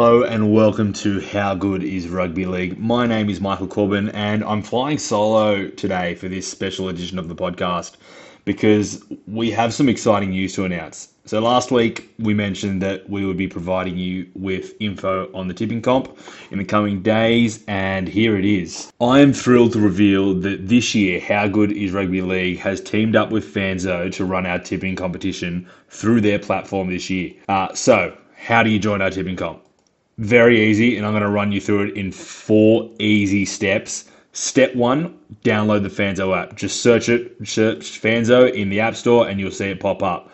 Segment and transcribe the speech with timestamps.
[0.00, 2.78] Hello and welcome to How Good is Rugby League.
[2.78, 7.28] My name is Michael Corbin and I'm flying solo today for this special edition of
[7.28, 7.96] the podcast
[8.46, 11.12] because we have some exciting news to announce.
[11.26, 15.54] So last week we mentioned that we would be providing you with info on the
[15.54, 16.18] tipping comp
[16.50, 18.90] in the coming days and here it is.
[19.02, 23.16] I am thrilled to reveal that this year How Good is Rugby League has teamed
[23.16, 27.34] up with Fanzo to run our tipping competition through their platform this year.
[27.50, 29.62] Uh, so how do you join our tipping comp?
[30.20, 34.04] Very easy, and I'm going to run you through it in four easy steps.
[34.34, 36.56] Step one, download the Fanzo app.
[36.56, 40.30] Just search it, search Fanzo in the App Store, and you'll see it pop up.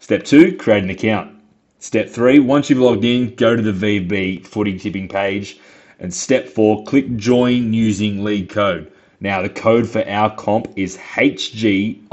[0.00, 1.38] Step two, create an account.
[1.80, 5.58] Step three, once you've logged in, go to the VB footy tipping page.
[6.00, 8.90] And step four, click join using league code.
[9.20, 12.08] Now, the code for our comp is HGIRLP.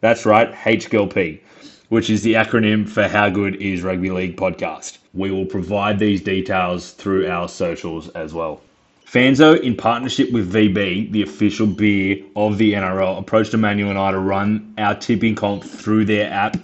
[0.00, 1.42] That's right, HGLP
[1.90, 4.98] which is the acronym for How Good is Rugby League podcast.
[5.12, 8.60] We will provide these details through our socials as well.
[9.04, 14.12] Fanzo, in partnership with VB, the official beer of the NRL, approached Emmanuel and I
[14.12, 16.56] to run our tipping comp through their app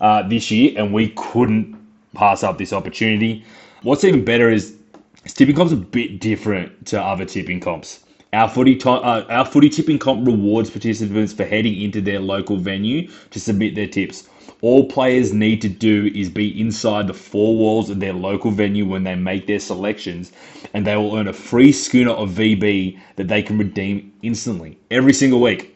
[0.00, 1.76] uh, this year, and we couldn't
[2.14, 3.44] pass up this opportunity.
[3.82, 4.76] What's even better is
[5.24, 8.04] this tipping comp's a bit different to other tipping comps.
[8.32, 12.58] Our footy, to- uh, our footy tipping comp rewards participants for heading into their local
[12.58, 14.28] venue to submit their tips.
[14.60, 18.84] All players need to do is be inside the four walls of their local venue
[18.86, 20.32] when they make their selections,
[20.74, 25.12] and they will earn a free schooner of VB that they can redeem instantly every
[25.12, 25.74] single week.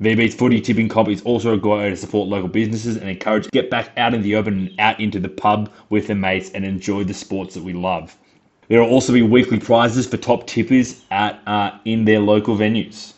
[0.00, 3.48] VB's footy tipping comp is also a great way to support local businesses and encourage
[3.50, 6.64] get back out in the open and out into the pub with their mates and
[6.64, 8.16] enjoy the sports that we love.
[8.68, 13.12] There will also be weekly prizes for top tippers at uh, in their local venues.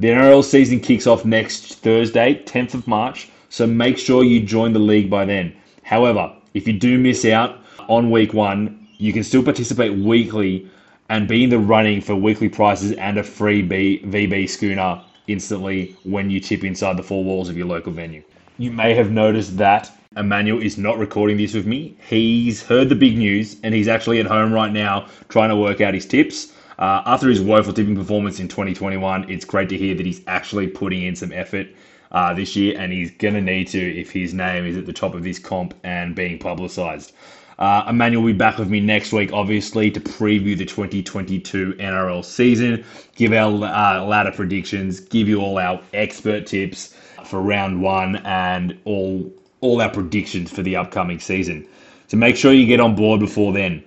[0.00, 4.72] The NRL season kicks off next Thursday, 10th of March, so make sure you join
[4.72, 5.54] the league by then.
[5.82, 10.68] However, if you do miss out on week one, you can still participate weekly
[11.08, 15.96] and be in the running for weekly prizes and a free B- VB schooner instantly
[16.04, 18.22] when you tip inside the four walls of your local venue.
[18.58, 21.96] You may have noticed that Emmanuel is not recording this with me.
[22.08, 25.80] He's heard the big news and he's actually at home right now trying to work
[25.80, 26.52] out his tips.
[26.78, 30.66] Uh, after his woeful tipping performance in 2021, it's great to hear that he's actually
[30.66, 31.68] putting in some effort
[32.12, 34.92] uh, this year, and he's going to need to if his name is at the
[34.92, 37.12] top of this comp and being publicised.
[37.58, 42.24] Uh, Emmanuel will be back with me next week, obviously, to preview the 2022 NRL
[42.24, 42.84] season,
[43.16, 48.78] give our uh, ladder predictions, give you all our expert tips for round one, and
[48.84, 51.66] all all our predictions for the upcoming season.
[52.06, 53.82] So make sure you get on board before then.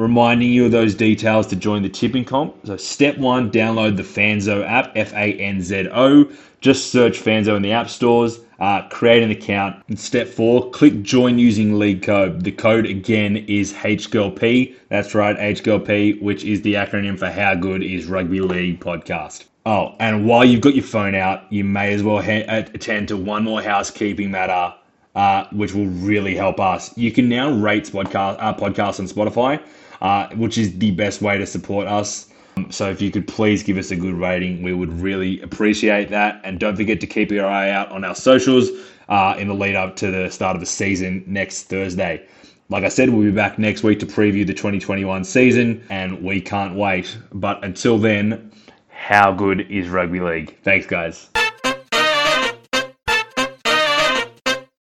[0.00, 2.54] Reminding you of those details to join the tipping comp.
[2.64, 6.26] So, step one, download the Fanzo app, F A N Z O.
[6.62, 9.84] Just search Fanzo in the app stores, uh, create an account.
[9.88, 12.44] And step four, click join using league code.
[12.44, 14.74] The code again is HGLP.
[14.88, 19.44] That's right, HGLP, which is the acronym for How Good is Rugby League Podcast.
[19.66, 23.44] Oh, and while you've got your phone out, you may as well attend to one
[23.44, 24.74] more housekeeping matter,
[25.14, 26.96] uh, which will really help us.
[26.96, 29.60] You can now rate podcast, uh, podcasts on Spotify
[30.00, 32.28] uh, which is the best way to support us.
[32.56, 36.10] Um, so if you could please give us a good rating, we would really appreciate
[36.10, 36.40] that.
[36.44, 38.70] And don't forget to keep your eye out on our socials
[39.08, 42.26] uh, in the lead up to the start of the season next Thursday.
[42.68, 46.40] Like I said, we'll be back next week to preview the 2021 season, and we
[46.40, 47.18] can't wait.
[47.32, 48.52] But until then,
[48.88, 50.56] how good is rugby league?
[50.62, 51.30] Thanks, guys.